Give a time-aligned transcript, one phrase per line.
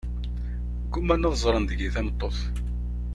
[0.85, 2.37] Gguman ad ẓẓren deg-i tameṭṭut.